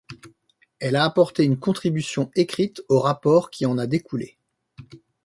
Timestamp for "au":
2.89-2.99